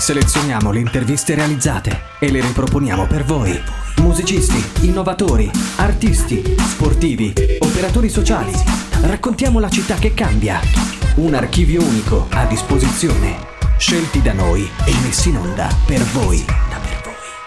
Selezioniamo 0.00 0.72
le 0.72 0.80
interviste 0.80 1.34
realizzate 1.34 2.00
e 2.20 2.30
le 2.30 2.40
riproponiamo 2.40 3.06
per 3.06 3.22
voi. 3.22 3.52
Musicisti, 3.98 4.86
innovatori, 4.86 5.50
artisti, 5.76 6.42
sportivi, 6.56 7.34
operatori 7.58 8.08
sociali. 8.08 8.50
Raccontiamo 9.02 9.60
la 9.60 9.68
città 9.68 9.96
che 9.96 10.14
cambia. 10.14 10.58
Un 11.16 11.34
archivio 11.34 11.82
unico 11.82 12.28
a 12.30 12.46
disposizione. 12.46 13.36
Scelti 13.76 14.22
da 14.22 14.32
noi 14.32 14.62
e 14.62 14.92
messi 15.04 15.28
in 15.28 15.36
onda 15.36 15.68
per 15.86 16.00
voi. 16.04 16.42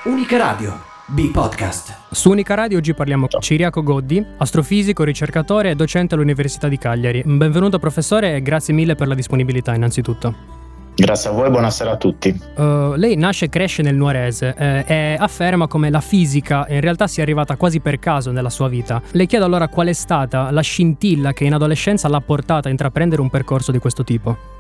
Unica 0.04 0.38
Radio. 0.38 0.80
B-Podcast. 1.08 2.12
Su 2.12 2.30
Unica 2.30 2.54
Radio 2.54 2.78
oggi 2.78 2.94
parliamo 2.94 3.28
con 3.28 3.42
Ciriaco 3.42 3.82
Goddi, 3.82 4.24
astrofisico, 4.38 5.04
ricercatore 5.04 5.72
e 5.72 5.76
docente 5.76 6.14
all'Università 6.14 6.68
di 6.68 6.78
Cagliari. 6.78 7.24
Benvenuto 7.26 7.80
professore 7.80 8.36
e 8.36 8.42
grazie 8.44 8.76
mille 8.76 8.94
per 8.94 9.08
la 9.08 9.16
disponibilità 9.16 9.74
innanzitutto. 9.74 10.63
Grazie 10.96 11.30
a 11.30 11.34
voi, 11.34 11.50
buonasera 11.50 11.92
a 11.92 11.98
tutti. 11.98 12.40
Uh, 12.56 12.94
lei 12.96 13.16
nasce 13.16 13.46
e 13.46 13.50
cresce 13.50 13.82
nel 13.82 13.96
Nuorese 13.96 14.54
eh, 14.56 14.86
e 14.88 15.16
afferma 15.18 15.68
come 15.68 15.90
la 15.90 16.02
fisica 16.02 16.66
in 16.70 16.82
realtà 16.82 17.08
sia 17.08 17.24
arrivata 17.24 17.56
quasi 17.56 17.80
per 17.80 17.98
caso 17.98 18.32
nella 18.32 18.52
sua 18.52 18.68
vita. 18.68 19.02
Le 19.12 19.26
chiedo 19.26 19.46
allora 19.46 19.68
qual 19.68 19.88
è 19.88 19.94
stata 19.94 20.52
la 20.52 20.62
scintilla 20.62 21.34
che 21.34 21.46
in 21.46 21.54
adolescenza 21.54 22.08
l'ha 22.08 22.22
portata 22.22 22.68
a 22.68 22.72
intraprendere 22.72 23.22
un 23.22 23.30
percorso 23.30 23.72
di 23.72 23.80
questo 23.80 24.04
tipo. 24.04 24.53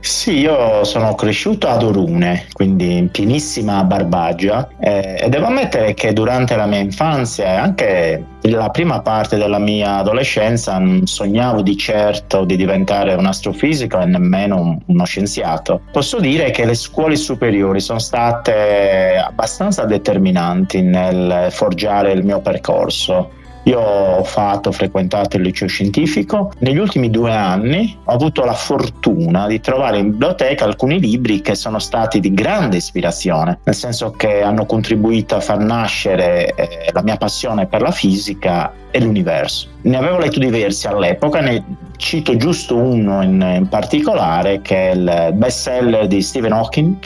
Sì, 0.00 0.38
io 0.38 0.84
sono 0.84 1.14
cresciuto 1.14 1.68
ad 1.68 1.82
Orune, 1.82 2.46
quindi 2.52 2.96
in 2.96 3.10
pienissima 3.10 3.82
Barbagia 3.82 4.68
eh, 4.80 5.18
e 5.20 5.28
devo 5.28 5.46
ammettere 5.46 5.92
che 5.94 6.12
durante 6.12 6.54
la 6.54 6.66
mia 6.66 6.78
infanzia 6.78 7.44
e 7.44 7.56
anche 7.56 8.24
la 8.42 8.70
prima 8.70 9.00
parte 9.00 9.36
della 9.36 9.58
mia 9.58 9.96
adolescenza 9.96 10.78
non 10.78 11.06
sognavo 11.06 11.62
di 11.62 11.76
certo 11.76 12.44
di 12.44 12.56
diventare 12.56 13.14
un 13.14 13.26
astrofisico 13.26 13.98
e 13.98 14.06
nemmeno 14.06 14.60
un, 14.60 14.78
uno 14.86 15.04
scienziato. 15.04 15.82
Posso 15.90 16.20
dire 16.20 16.52
che 16.52 16.64
le 16.64 16.74
scuole 16.74 17.16
superiori 17.16 17.80
sono 17.80 17.98
state 17.98 19.20
abbastanza 19.22 19.84
determinanti 19.84 20.80
nel 20.80 21.48
forgiare 21.50 22.12
il 22.12 22.24
mio 22.24 22.40
percorso. 22.40 23.32
Io 23.68 23.80
ho 23.80 24.24
fatto, 24.24 24.72
frequentato 24.72 25.36
il 25.36 25.42
liceo 25.42 25.68
scientifico. 25.68 26.52
Negli 26.60 26.78
ultimi 26.78 27.10
due 27.10 27.34
anni 27.34 27.98
ho 28.02 28.12
avuto 28.12 28.42
la 28.42 28.54
fortuna 28.54 29.46
di 29.46 29.60
trovare 29.60 29.98
in 29.98 30.12
biblioteca 30.12 30.64
alcuni 30.64 30.98
libri 30.98 31.42
che 31.42 31.54
sono 31.54 31.78
stati 31.78 32.18
di 32.18 32.32
grande 32.32 32.78
ispirazione, 32.78 33.58
nel 33.64 33.74
senso 33.74 34.12
che 34.12 34.40
hanno 34.40 34.64
contribuito 34.64 35.36
a 35.36 35.40
far 35.40 35.58
nascere 35.58 36.54
eh, 36.54 36.90
la 36.92 37.02
mia 37.02 37.18
passione 37.18 37.66
per 37.66 37.82
la 37.82 37.90
fisica 37.90 38.72
e 38.90 39.00
l'universo. 39.02 39.68
Ne 39.82 39.98
avevo 39.98 40.16
letto 40.16 40.38
diversi 40.38 40.86
all'epoca, 40.86 41.40
ne 41.40 41.62
cito 41.98 42.36
giusto 42.36 42.76
uno 42.76 43.22
in, 43.22 43.56
in 43.56 43.68
particolare 43.68 44.62
che 44.62 44.90
è 44.90 44.94
il 44.94 45.30
bestseller 45.34 46.06
di 46.06 46.22
Stephen 46.22 46.52
Hawking, 46.52 46.96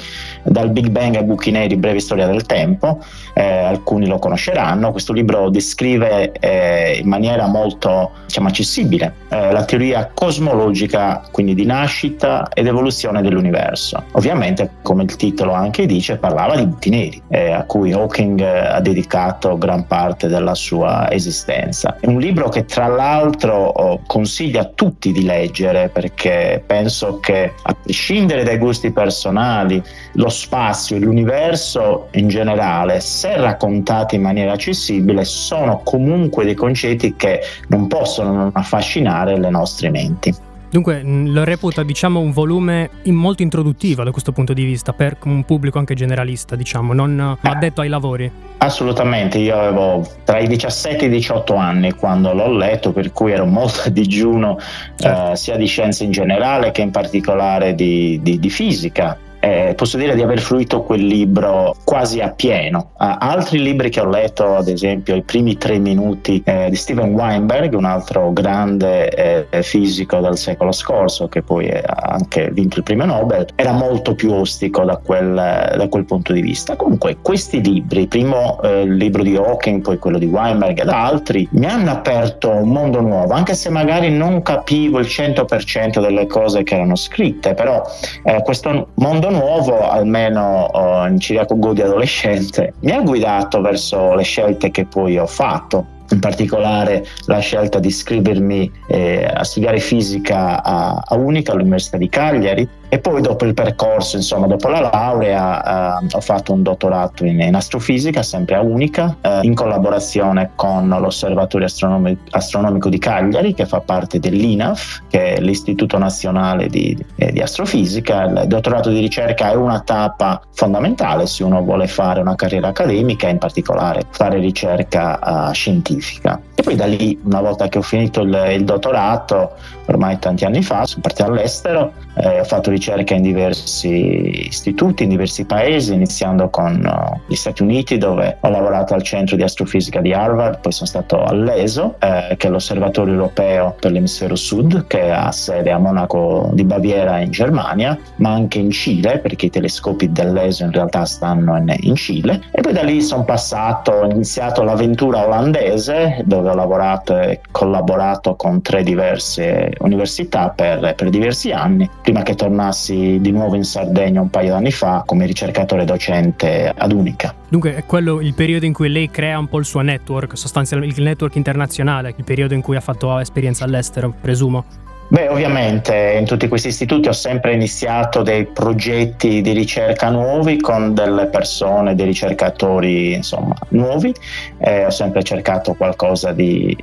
Dal 0.42 0.70
Big 0.70 0.88
Bang 0.88 1.16
ai 1.16 1.24
buchi 1.24 1.50
neri, 1.50 1.76
breve 1.76 2.00
storia 2.00 2.26
del 2.26 2.44
tempo, 2.46 3.00
eh, 3.34 3.42
alcuni 3.42 4.06
lo 4.06 4.18
conosceranno, 4.18 4.90
questo 4.90 5.12
libro 5.12 5.50
descrive 5.50 6.32
eh, 6.32 6.98
in 7.00 7.08
maniera 7.08 7.46
molto 7.46 8.10
diciamo, 8.26 8.48
accessibile 8.48 9.14
eh, 9.28 9.50
la 9.50 9.64
teoria 9.64 10.10
cosmologica, 10.12 11.22
quindi 11.30 11.54
di 11.54 11.64
nascita 11.64 12.48
ed 12.52 12.66
evoluzione 12.66 13.22
dell'universo. 13.22 14.04
Ovviamente, 14.12 14.70
come 14.82 15.04
il 15.04 15.16
titolo 15.16 15.52
anche 15.52 15.86
dice, 15.86 16.16
parlava 16.16 16.56
di 16.56 16.66
buchi 16.66 16.90
neri, 16.90 17.22
eh, 17.28 17.50
a 17.52 17.64
cui 17.64 17.92
Hawking 17.92 18.40
eh, 18.40 18.58
ha 18.58 18.80
dedicato 18.80 19.56
gran 19.56 19.86
parte 19.86 20.28
della 20.28 20.54
sua 20.54 21.10
esistenza. 21.10 21.96
È 22.00 22.06
un 22.06 22.18
libro 22.18 22.48
che 22.48 22.64
tra 22.64 22.86
l'altro 22.86 23.54
oh, 23.54 24.00
consiglia 24.06 24.62
a 24.62 24.70
tutti 24.74 25.12
di 25.12 25.24
leggere 25.24 25.88
perché 25.88 26.62
penso 26.66 27.18
che 27.20 27.52
a 27.62 27.74
prescindere 27.74 28.44
dai 28.44 28.58
gusti 28.58 28.90
personali, 28.90 29.82
lo 30.12 30.28
spazio 30.28 30.96
e 30.96 31.00
l'universo 31.00 32.08
in 32.12 32.28
generale, 32.28 33.00
se 33.00 33.36
raccontati 33.36 34.16
in 34.16 34.22
maniera 34.22 34.52
accessibile, 34.52 35.24
sono 35.24 35.80
comunque 35.84 36.45
dei 36.45 36.55
concetti 36.55 37.14
che 37.17 37.40
non 37.68 37.86
possono 37.86 38.33
non 38.33 38.50
affascinare 38.52 39.39
le 39.39 39.50
nostre 39.50 39.90
menti. 39.90 40.50
Dunque 40.73 41.02
lo 41.05 41.45
reputa 41.45 41.83
diciamo 41.83 42.18
un 42.18 42.33
volume 42.33 42.89
molto 43.05 43.42
introduttivo 43.42 44.05
da 44.05 44.11
questo 44.11 44.33
punto 44.33 44.55
di 44.55 44.64
vista 44.64 44.95
per 44.95 45.18
un 45.24 45.45
pubblico 45.45 45.78
anche 45.78 45.92
generalista, 45.92 46.56
diciamo, 46.56 46.94
non 46.94 47.36
addetto 47.42 47.83
ai 47.83 47.90
lavori. 47.90 48.33
Assolutamente, 48.56 49.36
io 49.36 49.58
avevo 49.58 50.08
tra 50.24 50.39
i 50.39 50.46
17 50.46 51.05
e 51.05 51.08
i 51.08 51.11
18 51.11 51.55
anni 51.56 51.92
quando 51.92 52.33
l'ho 52.33 52.50
letto, 52.50 52.90
per 52.90 53.12
cui 53.12 53.33
ero 53.33 53.44
molto 53.44 53.83
a 53.84 53.90
digiuno 53.90 54.58
certo. 54.96 55.33
eh, 55.33 55.36
sia 55.36 55.56
di 55.56 55.67
scienze 55.67 56.05
in 56.05 56.11
generale 56.11 56.70
che 56.70 56.80
in 56.80 56.90
particolare 56.90 57.74
di, 57.74 58.18
di, 58.23 58.39
di 58.39 58.48
fisica 58.48 59.18
eh, 59.45 59.75
posso 59.75 59.97
dire 59.97 60.14
di 60.14 60.23
aver 60.23 60.39
fruito 60.39 60.83
quel 60.85 61.05
libro 61.05 61.75
quasi 61.83 62.20
a 62.20 62.30
pieno. 62.30 62.92
Uh, 62.97 63.17
altri 63.19 63.61
libri 63.61 63.91
che 63.91 63.98
ho 63.98 64.08
letto, 64.08 64.55
ad 64.55 64.69
esempio 64.69 65.17
I 65.17 65.23
primi 65.23 65.57
tre 65.57 65.79
minuti 65.79 66.41
eh, 66.45 66.69
di 66.70 66.77
Steven 66.77 67.13
Weinberg, 67.13 67.75
un 67.75 67.85
altro 67.85 68.33
grande 68.33 69.48
eh, 69.51 69.63
fisico 69.64 70.20
del 70.20 70.36
secolo 70.36 70.70
scorso, 70.70 71.27
che 71.27 71.42
poi 71.42 71.69
ha 71.69 71.83
anche 72.13 72.51
vinto 72.53 72.79
il 72.79 72.85
premio 72.85 73.07
Nobel, 73.07 73.48
era 73.57 73.73
molto 73.73 74.14
più 74.14 74.33
ostico 74.33 74.85
da 74.85 74.97
quel, 74.98 75.35
da 75.35 75.89
quel 75.89 76.05
punto 76.05 76.33
di 76.33 76.41
vista. 76.41 76.77
Comunque, 76.77 77.17
questi 77.20 77.61
libri, 77.61 78.07
primo 78.07 78.61
eh, 78.63 78.83
il 78.83 78.95
libro 78.95 79.24
di 79.24 79.35
Hawking, 79.35 79.83
poi 79.83 79.98
quello 79.98 80.19
di 80.19 80.27
Weinberg 80.27 80.80
ed 80.80 80.89
altri, 80.89 81.48
mi 81.53 81.67
hanno 81.67 81.91
aperto 81.91 82.48
un 82.48 82.69
mondo 82.69 83.01
nuovo, 83.01 83.33
anche 83.33 83.55
se 83.55 83.70
magari 83.70 84.09
non 84.09 84.42
capivo 84.42 85.01
il 85.01 85.07
100% 85.07 86.01
delle 86.01 86.29
cose 86.29 86.63
che 86.63 86.77
erano 86.77 86.95
scritte, 86.95 87.55
però 87.55 87.83
eh, 88.23 88.41
questo 88.45 88.91
mondo 88.95 89.30
nuovo, 89.32 89.88
almeno 89.88 90.68
oh, 90.72 91.06
in 91.06 91.18
Ciriaco 91.18 91.58
Godi 91.58 91.82
adolescente, 91.82 92.74
mi 92.80 92.92
ha 92.92 93.00
guidato 93.00 93.60
verso 93.60 94.14
le 94.14 94.22
scelte 94.22 94.70
che 94.70 94.84
poi 94.84 95.18
ho 95.18 95.26
fatto 95.26 95.86
in 96.10 96.20
particolare 96.20 97.06
la 97.26 97.38
scelta 97.38 97.78
di 97.78 97.88
iscrivermi 97.88 98.70
eh, 98.88 99.24
a 99.24 99.42
studiare 99.44 99.78
fisica 99.78 100.62
a, 100.62 101.02
a 101.04 101.14
Unica 101.16 101.52
all'Università 101.52 101.96
di 101.96 102.08
Cagliari 102.08 102.68
e 102.92 102.98
poi 102.98 103.23
dopo 103.23 103.47
il 103.47 103.55
percorso, 103.55 104.17
insomma, 104.17 104.47
dopo 104.47 104.69
la 104.69 104.80
laurea, 104.80 105.98
eh, 105.98 106.07
ho 106.11 106.20
fatto 106.20 106.53
un 106.53 106.63
dottorato 106.63 107.25
in, 107.25 107.41
in 107.41 107.55
astrofisica, 107.55 108.23
sempre 108.23 108.57
a 108.57 108.61
Unica, 108.61 109.17
eh, 109.23 109.39
in 109.45 109.55
collaborazione 109.55 110.51
con 110.57 110.91
l'Osservatorio 110.91 111.69
Astronomi- 111.69 112.19
Astronomico 112.33 112.91
di 112.91 112.98
Cagliari, 112.98 113.55
che 113.55 113.64
fa 113.64 113.80
parte 113.80 114.19
dell'INAF, 114.19 115.05
che 115.08 115.36
è 115.36 115.41
l'Istituto 115.41 115.97
Nazionale 115.97 116.69
di, 116.69 116.95
eh, 117.17 117.33
di 117.33 117.41
Astrofisica. 117.41 118.25
Il 118.25 118.45
dottorato 118.47 118.91
di 118.91 119.01
ricerca 119.01 119.51
è 119.51 119.55
una 119.55 119.80
tappa 119.80 120.42
fondamentale 120.53 121.27
se 121.27 121.45
uno 121.45 121.63
vuole 121.63 121.86
fare 121.86 122.20
una 122.20 122.35
carriera 122.35 122.69
accademica, 122.69 123.27
in 123.27 123.39
particolare 123.39 124.03
fare 124.11 124.39
ricerca 124.39 125.48
uh, 125.48 125.53
scientifica. 125.55 126.39
E 126.62 126.64
poi 126.64 126.77
da 126.77 126.86
lì, 126.86 127.18
una 127.24 127.40
volta 127.40 127.67
che 127.67 127.78
ho 127.78 127.83
finito 127.83 128.20
il, 128.20 128.50
il 128.52 128.62
dottorato, 128.62 129.56
ormai 129.87 130.20
tanti 130.20 130.44
anni 130.44 130.62
fa, 130.62 130.87
sono 130.87 131.00
partito 131.02 131.25
all'estero, 131.25 131.93
eh, 132.14 132.38
ho 132.38 132.44
fatto 132.44 132.70
ricerca 132.70 133.14
in 133.14 133.23
diversi 133.23 134.46
istituti, 134.46 135.02
in 135.02 135.08
diversi 135.08 135.44
paesi, 135.44 135.93
iniziando 135.93 136.50
con 136.50 136.81
uh, 136.84 137.20
gli 137.26 137.34
Stati 137.34 137.62
Uniti 137.62 137.99
dove 137.99 138.37
ho 138.38 138.49
lavorato 138.49 138.94
al 138.94 139.02
centro 139.02 139.34
di 139.34 139.43
astrofisica 139.43 140.00
di 140.00 140.12
Harvard, 140.12 140.61
poi 140.61 140.70
sono 140.70 140.87
stato 140.87 141.25
all'ESO, 141.25 141.96
eh, 141.99 142.37
che 142.37 142.46
è 142.46 142.50
l'osservatorio 142.50 143.14
europeo 143.14 143.75
per 143.81 143.90
l'emisfero 143.90 144.37
sud, 144.37 144.87
che 144.87 145.11
ha 145.11 145.32
sede 145.32 145.73
a 145.73 145.79
Monaco 145.79 146.50
di 146.52 146.62
Baviera 146.62 147.19
in 147.19 147.32
Germania, 147.32 147.99
ma 148.17 148.31
anche 148.31 148.61
in 148.61 148.70
Cile, 148.70 149.19
perché 149.19 149.46
i 149.46 149.50
telescopi 149.50 150.12
dell'ESO 150.12 150.62
in 150.62 150.70
realtà 150.70 151.05
stanno 151.06 151.56
in, 151.56 151.75
in 151.81 151.96
Cile. 151.96 152.40
E 152.52 152.61
poi 152.61 152.73
da 152.73 152.82
lì 152.82 153.02
sono 153.02 153.25
passato, 153.25 153.90
ho 153.90 154.05
iniziato 154.05 154.62
l'avventura 154.62 155.26
olandese, 155.26 156.23
dove 156.25 156.50
ho 156.52 156.55
lavorato 156.55 157.19
e 157.19 157.40
collaborato 157.50 158.37
con 158.37 158.62
tre 158.62 158.82
diverse 158.82 159.73
università 159.79 160.50
per, 160.50 160.94
per 160.94 161.11
diversi 161.11 161.50
anni, 161.50 161.88
prima 162.02 162.23
che 162.23 162.35
tornassi 162.35 163.19
di 163.20 163.31
nuovo 163.32 163.56
in 163.56 163.64
Sardegna 163.64 164.21
un 164.21 164.31
paio 164.31 164.50
d'anni 164.50 164.71
fa 164.71 165.03
come 165.05 165.26
ricercatore 165.26 165.85
docente 165.85 166.73
ad 166.75 166.93
Unica. 166.93 167.35
Dunque 167.49 167.75
è 167.75 167.85
quello 167.85 168.21
il 168.21 168.35
periodo 168.35 168.65
in 168.65 168.73
cui 168.73 168.88
lei 168.88 169.11
crea 169.11 169.38
un 169.38 169.49
po' 169.49 169.59
il 169.59 169.65
suo 169.65 169.81
network, 169.81 170.37
sostanzialmente 170.38 171.00
il 171.00 171.06
network 171.06 171.35
internazionale, 171.37 172.15
il 172.17 172.25
periodo 172.25 172.55
in 172.55 172.62
cui 172.62 172.76
ha 172.76 172.81
fatto 172.81 173.19
esperienza 173.19 173.65
all'estero, 173.65 174.15
presumo. 174.19 174.65
Beh, 175.08 175.28
ovviamente 175.28 176.16
in 176.19 176.25
tutti 176.25 176.49
questi 176.49 176.69
istituti 176.69 177.08
ho 177.08 177.12
sempre 177.12 177.52
iniziato 177.52 178.22
dei 178.22 178.46
progetti 178.46 179.43
di 179.43 179.52
ricerca 179.52 180.08
nuovi 180.08 180.58
con 180.58 180.94
delle 180.94 181.26
persone, 181.26 181.94
dei 181.94 182.06
ricercatori 182.06 183.12
insomma 183.12 183.54
nuovi, 183.69 184.14
eh, 184.58 184.87
ho 184.87 184.90
sempre 184.90 185.22
cercato 185.22 185.75
qualcosa 185.75 186.32
di, 186.32 186.75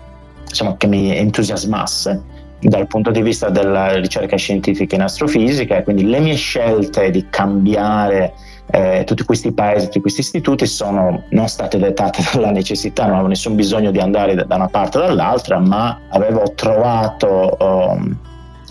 insomma, 0.48 0.78
che 0.78 0.86
mi 0.86 1.16
entusiasmasse 1.18 2.22
dal 2.60 2.88
punto 2.88 3.10
di 3.10 3.22
vista 3.22 3.50
della 3.50 3.94
ricerca 3.94 4.36
scientifica 4.36 4.96
in 4.96 5.02
astrofisica 5.04 5.78
e 5.78 5.84
quindi 5.84 6.06
le 6.06 6.20
mie 6.20 6.36
scelte 6.36 7.10
di 7.10 7.28
cambiare 7.30 8.34
eh, 8.72 9.04
tutti 9.06 9.24
questi 9.24 9.52
paesi, 9.52 9.86
tutti 9.86 10.02
questi 10.02 10.22
istituti 10.22 10.66
sono 10.66 11.24
non 11.30 11.48
state 11.48 11.78
dettate 11.78 12.24
dalla 12.34 12.52
necessità, 12.52 13.04
non 13.04 13.14
avevo 13.14 13.30
nessun 13.30 13.56
bisogno 13.56 13.92
di 13.92 14.00
andare 14.00 14.36
da 14.36 14.56
una 14.56 14.68
parte 14.68 14.98
o 14.98 15.02
dall'altra, 15.02 15.60
ma 15.60 16.00
avevo 16.10 16.54
trovato 16.56 17.58
um, 17.60 18.18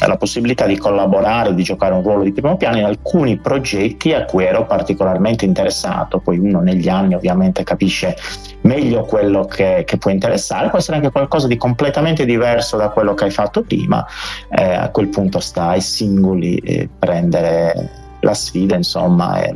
la 0.07 0.17
possibilità 0.17 0.67
di 0.67 0.77
collaborare, 0.77 1.55
di 1.55 1.65
giocare 1.65 1.93
un 1.93 2.03
ruolo 2.03 2.23
di 2.23 2.33
primo 2.33 2.57
piano 2.57 2.79
in 2.79 2.85
alcuni 2.85 3.37
progetti 3.39 4.13
a 4.13 4.25
cui 4.25 4.45
ero 4.45 4.65
particolarmente 4.65 5.45
interessato. 5.45 6.21
Poi 6.21 6.39
uno 6.39 6.61
negli 6.61 6.89
anni 6.89 7.15
ovviamente 7.15 7.65
capisce 7.65 8.17
meglio 8.61 9.03
quello 9.03 9.47
che, 9.47 9.83
che 9.85 9.97
può 9.97 10.13
interessare, 10.13 10.69
può 10.69 10.79
essere 10.79 10.99
anche 10.99 11.11
qualcosa 11.11 11.49
di 11.49 11.57
completamente 11.57 12.25
diverso 12.25 12.77
da 12.77 12.91
quello 12.91 13.15
che 13.15 13.25
hai 13.25 13.31
fatto 13.31 13.63
prima. 13.63 14.07
Eh, 14.51 14.75
a 14.75 14.89
quel 14.91 15.09
punto 15.09 15.41
sta 15.41 15.71
ai 15.71 15.81
singoli 15.81 16.57
eh, 16.59 16.89
prendere 16.97 18.07
la 18.21 18.35
sfida, 18.35 18.77
insomma. 18.77 19.41
E, 19.43 19.53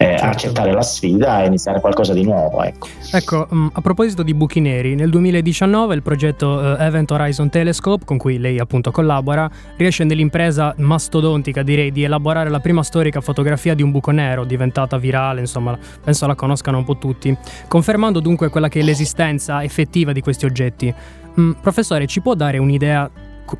eh, 0.00 0.16
certo. 0.16 0.24
accettare 0.24 0.72
la 0.72 0.80
sfida 0.80 1.42
e 1.42 1.46
iniziare 1.46 1.78
qualcosa 1.78 2.14
di 2.14 2.24
nuovo. 2.24 2.62
Ecco, 2.62 2.88
ecco 3.12 3.46
um, 3.50 3.70
a 3.70 3.80
proposito 3.82 4.22
di 4.22 4.32
buchi 4.32 4.58
neri, 4.58 4.94
nel 4.94 5.10
2019 5.10 5.94
il 5.94 6.02
progetto 6.02 6.48
uh, 6.48 6.80
Event 6.80 7.10
Horizon 7.10 7.50
Telescope, 7.50 8.06
con 8.06 8.16
cui 8.16 8.38
lei 8.38 8.58
appunto 8.58 8.90
collabora, 8.92 9.50
riesce 9.76 10.04
nell'impresa 10.04 10.74
mastodontica, 10.78 11.62
direi, 11.62 11.92
di 11.92 12.02
elaborare 12.02 12.48
la 12.48 12.60
prima 12.60 12.82
storica 12.82 13.20
fotografia 13.20 13.74
di 13.74 13.82
un 13.82 13.90
buco 13.90 14.10
nero, 14.10 14.44
diventata 14.44 14.96
virale, 14.96 15.40
insomma, 15.40 15.78
penso 16.02 16.26
la 16.26 16.34
conoscano 16.34 16.78
un 16.78 16.84
po' 16.84 16.96
tutti, 16.96 17.36
confermando 17.68 18.20
dunque 18.20 18.48
quella 18.48 18.68
che 18.68 18.80
è 18.80 18.82
l'esistenza 18.82 19.62
effettiva 19.62 20.12
di 20.12 20.22
questi 20.22 20.46
oggetti. 20.46 20.94
Mm, 21.38 21.52
professore, 21.60 22.06
ci 22.06 22.22
può 22.22 22.32
dare 22.34 22.56
un'idea 22.56 23.10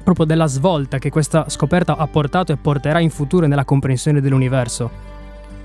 proprio 0.02 0.25
della 0.25 0.46
svolta 0.46 0.96
che 0.96 1.10
questa 1.10 1.50
scoperta 1.50 1.96
ha 1.98 2.06
portato 2.06 2.52
e 2.52 2.56
porterà 2.56 3.00
in 3.00 3.10
futuro 3.10 3.46
nella 3.46 3.64
comprensione 3.66 4.22
dell'universo? 4.22 5.10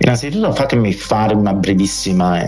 Innanzitutto 0.05 0.53
fatemi 0.53 0.93
fare 0.93 1.33
una 1.33 1.53
brevissima 1.53 2.39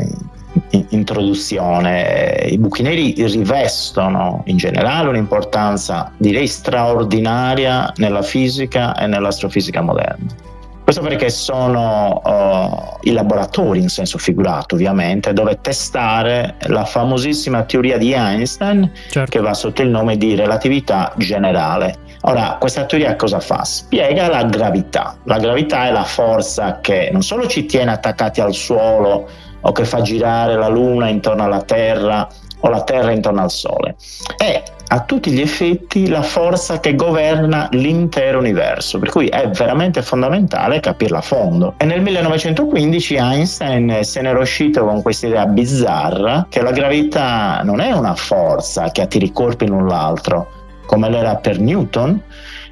introduzione. 0.89 2.45
I 2.51 2.57
buchi 2.59 2.83
neri 2.83 3.15
rivestono 3.17 4.43
in 4.45 4.57
generale 4.57 5.09
un'importanza 5.09 6.11
direi 6.17 6.45
straordinaria 6.45 7.91
nella 7.95 8.21
fisica 8.21 8.95
e 8.95 9.07
nell'astrofisica 9.07 9.81
moderna. 9.81 10.45
Questo 10.83 11.01
perché 11.01 11.29
sono 11.31 12.21
uh, 12.23 13.07
i 13.09 13.11
laboratori 13.11 13.81
in 13.81 13.89
senso 13.89 14.19
figurato, 14.19 14.75
ovviamente, 14.75 15.33
dove 15.33 15.59
testare 15.59 16.55
la 16.67 16.85
famosissima 16.85 17.63
teoria 17.63 17.97
di 17.97 18.13
Einstein 18.13 18.89
certo. 19.09 19.31
che 19.31 19.39
va 19.41 19.53
sotto 19.55 19.81
il 19.81 19.89
nome 19.89 20.15
di 20.15 20.35
relatività 20.35 21.11
generale. 21.17 21.97
Ora, 22.27 22.57
questa 22.59 22.83
teoria 22.83 23.15
cosa 23.15 23.39
fa? 23.39 23.63
Spiega 23.63 24.27
la 24.27 24.43
gravità. 24.43 25.17
La 25.23 25.37
gravità 25.37 25.87
è 25.87 25.91
la 25.91 26.03
forza 26.03 26.79
che 26.81 27.09
non 27.09 27.21
solo 27.21 27.47
ci 27.47 27.65
tiene 27.65 27.91
attaccati 27.91 28.41
al 28.41 28.53
suolo 28.53 29.29
o 29.61 29.71
che 29.71 29.85
fa 29.85 30.01
girare 30.01 30.55
la 30.55 30.67
Luna 30.67 31.07
intorno 31.07 31.45
alla 31.45 31.61
Terra 31.61 32.27
o 32.59 32.69
la 32.69 32.83
Terra 32.83 33.11
intorno 33.11 33.41
al 33.41 33.51
Sole, 33.51 33.95
è 34.35 34.61
a 34.89 35.01
tutti 35.03 35.31
gli 35.31 35.41
effetti 35.41 36.07
la 36.07 36.21
forza 36.21 36.79
che 36.79 36.95
governa 36.95 37.69
l'intero 37.71 38.39
universo, 38.39 38.99
per 38.99 39.09
cui 39.09 39.27
è 39.27 39.49
veramente 39.49 40.01
fondamentale 40.01 40.79
capirla 40.79 41.19
a 41.19 41.21
fondo. 41.21 41.75
E 41.77 41.85
nel 41.85 42.01
1915 42.01 43.15
Einstein 43.15 43.99
se 44.03 44.21
n'era 44.21 44.39
uscito 44.39 44.85
con 44.85 45.01
questa 45.01 45.27
idea 45.27 45.45
bizzarra 45.45 46.47
che 46.49 46.61
la 46.61 46.71
gravità 46.71 47.61
non 47.63 47.79
è 47.79 47.91
una 47.91 48.15
forza 48.15 48.91
che 48.91 49.01
attiri 49.01 49.31
corpi 49.31 49.67
l'un 49.67 49.87
l'altro, 49.87 50.56
come 50.87 51.07
l'era 51.09 51.35
per 51.35 51.59
Newton, 51.59 52.19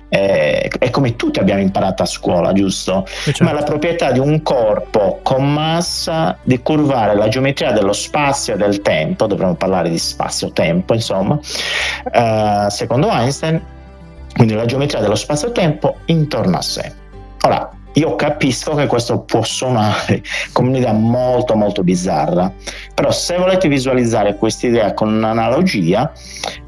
è, 0.07 0.69
è, 0.79 0.89
come 0.89 1.15
tutti 1.15 1.39
abbiamo 1.39 1.61
imparato 1.61 2.03
a 2.03 2.05
scuola, 2.05 2.53
giusto? 2.53 3.05
Certo. 3.05 3.43
Ma 3.43 3.51
la 3.51 3.63
proprietà 3.63 4.11
di 4.11 4.19
un 4.19 4.41
corpo 4.41 5.19
con 5.21 5.51
massa 5.51 6.37
di 6.41 6.59
curvare 6.61 7.15
la 7.15 7.27
geometria 7.27 7.71
dello 7.71 7.93
spazio 7.93 8.53
e 8.53 8.57
del 8.57 8.81
tempo, 8.81 9.27
dovremmo 9.27 9.55
parlare 9.55 9.89
di 9.89 9.97
spazio-tempo, 9.97 10.93
insomma, 10.93 11.35
uh, 11.37 12.69
secondo 12.69 13.09
Einstein, 13.11 13.61
quindi 14.33 14.53
la 14.53 14.65
geometria 14.65 15.01
dello 15.01 15.15
spazio-tempo 15.15 15.97
intorno 16.05 16.57
a 16.57 16.61
sé. 16.61 16.91
Ora, 17.41 17.69
io 17.95 18.15
capisco 18.15 18.75
che 18.75 18.87
questo 18.87 19.19
può 19.19 19.43
suonare 19.43 20.21
come 20.51 20.69
un'idea 20.69 20.93
molto 20.93 21.55
molto 21.55 21.83
bizzarra, 21.83 22.51
però 22.93 23.11
se 23.11 23.37
volete 23.37 23.67
visualizzare 23.67 24.35
questa 24.35 24.67
idea 24.67 24.93
con 24.93 25.13
un'analogia, 25.13 26.11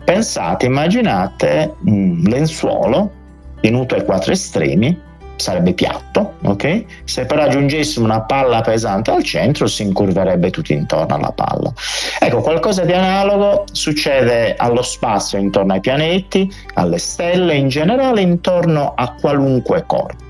pensate, 0.04 0.66
immaginate 0.66 1.76
un 1.86 2.22
lenzuolo 2.26 3.12
tenuto 3.60 3.96
ai 3.96 4.06
quattro 4.06 4.32
estremi, 4.32 5.06
sarebbe 5.38 5.74
piatto, 5.74 6.34
ok? 6.44 6.86
Se 7.04 7.26
però 7.26 7.44
aggiungessimo 7.44 8.06
una 8.06 8.22
palla 8.22 8.62
pesante 8.62 9.12
al 9.12 9.24
centro 9.24 9.68
si 9.68 9.84
incurverebbe 9.84 10.50
tutto 10.50 10.74
intorno 10.74 11.16
alla 11.16 11.32
palla. 11.32 11.72
Ecco, 12.20 12.42
qualcosa 12.42 12.84
di 12.84 12.94
analogo 12.94 13.66
succede 13.72 14.56
allo 14.56 14.82
spazio 14.82 15.38
intorno 15.38 15.74
ai 15.74 15.80
pianeti, 15.80 16.52
alle 16.74 16.98
stelle, 16.98 17.56
in 17.56 17.68
generale 17.70 18.22
intorno 18.22 18.94
a 18.96 19.14
qualunque 19.20 19.84
corpo, 19.86 20.24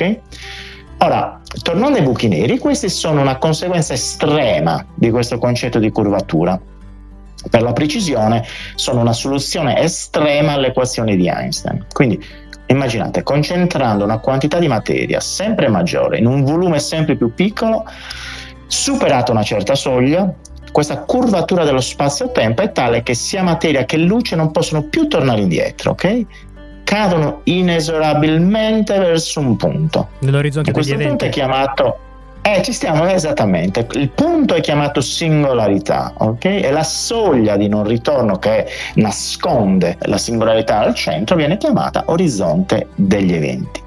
ok? 0.00 0.18
Ora, 0.98 1.40
tornando 1.62 1.98
ai 1.98 2.04
buchi 2.04 2.28
neri, 2.28 2.58
questi 2.58 2.88
sono 2.88 3.20
una 3.20 3.38
conseguenza 3.38 3.94
estrema 3.94 4.84
di 4.94 5.10
questo 5.10 5.38
concetto 5.38 5.78
di 5.78 5.90
curvatura. 5.90 6.60
Per 7.48 7.62
la 7.62 7.72
precisione, 7.72 8.44
sono 8.74 9.00
una 9.00 9.14
soluzione 9.14 9.80
estrema 9.80 10.52
all'equazione 10.52 11.16
di 11.16 11.26
Einstein. 11.26 11.86
Quindi 11.92 12.22
Immaginate, 12.70 13.24
concentrando 13.24 14.04
una 14.04 14.18
quantità 14.18 14.60
di 14.60 14.68
materia 14.68 15.18
sempre 15.18 15.66
maggiore 15.66 16.18
in 16.18 16.26
un 16.26 16.44
volume 16.44 16.78
sempre 16.78 17.16
più 17.16 17.34
piccolo, 17.34 17.84
superata 18.68 19.32
una 19.32 19.42
certa 19.42 19.74
soglia, 19.74 20.32
questa 20.70 20.98
curvatura 21.00 21.64
dello 21.64 21.80
spazio-tempo 21.80 22.62
è 22.62 22.70
tale 22.70 23.02
che 23.02 23.14
sia 23.14 23.42
materia 23.42 23.84
che 23.84 23.96
luce 23.96 24.36
non 24.36 24.52
possono 24.52 24.84
più 24.84 25.08
tornare 25.08 25.40
indietro, 25.40 25.90
ok? 25.90 26.24
Cadono 26.90 27.42
inesorabilmente 27.44 28.98
verso 28.98 29.38
un 29.38 29.54
punto. 29.54 30.08
Nell'orizzonte 30.18 30.70
e 30.70 30.72
questo 30.72 30.94
punto 30.94 31.06
eventi. 31.06 31.26
è 31.26 31.28
chiamato 31.28 31.98
eh, 32.42 32.62
ci 32.64 32.72
stiamo 32.72 33.06
esattamente. 33.06 33.86
Il 33.92 34.08
punto 34.08 34.54
è 34.54 34.60
chiamato 34.60 35.00
singolarità, 35.00 36.14
ok? 36.16 36.44
E 36.46 36.72
la 36.72 36.82
soglia 36.82 37.56
di 37.56 37.68
non 37.68 37.84
ritorno 37.84 38.40
che 38.40 38.66
nasconde 38.94 39.98
la 40.00 40.18
singolarità 40.18 40.80
al 40.80 40.96
centro 40.96 41.36
viene 41.36 41.58
chiamata 41.58 42.02
orizzonte 42.06 42.88
degli 42.96 43.34
eventi. 43.34 43.80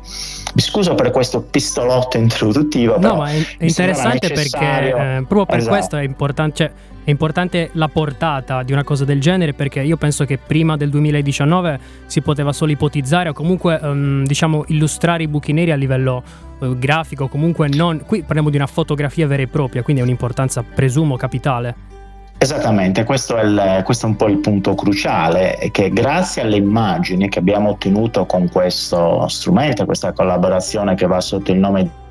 Mi 0.53 0.61
scuso 0.61 0.95
per 0.95 1.11
questo 1.11 1.41
pistolotto 1.41 2.15
introduttivo. 2.15 2.97
No, 2.99 3.15
ma 3.15 3.31
è, 3.31 3.43
interessante 3.57 4.29
perché 4.29 5.17
eh, 5.17 5.25
proprio 5.27 5.45
per 5.45 5.57
esatto. 5.57 5.75
questo 5.75 5.97
è 5.97 6.03
importante. 6.03 6.55
Cioè, 6.55 6.71
è 7.03 7.09
importante 7.09 7.69
la 7.73 7.87
portata 7.87 8.63
di 8.63 8.71
una 8.71 8.83
cosa 8.83 9.05
del 9.05 9.19
genere 9.19 9.53
perché 9.53 9.81
io 9.81 9.97
penso 9.97 10.25
che 10.25 10.37
prima 10.37 10.77
del 10.77 10.89
2019 10.89 11.79
si 12.05 12.21
poteva 12.21 12.53
solo 12.53 12.71
ipotizzare 12.71 13.29
o 13.29 13.33
comunque 13.33 13.79
um, 13.81 14.25
diciamo 14.25 14.63
illustrare 14.67 15.23
i 15.23 15.27
buchi 15.27 15.53
neri 15.53 15.71
a 15.71 15.75
livello 15.75 16.23
uh, 16.59 16.77
grafico, 16.77 17.27
comunque 17.27 17.67
non... 17.67 18.03
Qui 18.05 18.23
parliamo 18.23 18.49
di 18.49 18.55
una 18.55 18.67
fotografia 18.67 19.27
vera 19.27 19.43
e 19.43 19.47
propria, 19.47 19.83
quindi 19.83 20.01
è 20.01 20.05
un'importanza 20.05 20.63
presumo 20.63 21.17
capitale. 21.17 21.91
Esattamente, 22.37 23.05
questo 23.05 23.37
è, 23.37 23.43
il, 23.43 23.81
questo 23.85 24.05
è, 24.05 24.09
un 24.09 24.15
po' 24.15 24.27
il 24.27 24.39
punto 24.39 24.75
cruciale, 24.75 25.69
che 25.71 25.89
grazie 25.91 26.41
alle 26.41 26.57
immagini 26.57 27.29
che 27.29 27.39
abbiamo 27.39 27.69
ottenuto 27.69 28.25
con 28.25 28.49
questo 28.49 29.25
strumento, 29.29 29.85
questa 29.85 30.11
collaborazione 30.11 30.95
che 30.95 31.07
va 31.07 31.21
sotto 31.21 31.51
il 31.51 31.59
nome 31.59 32.01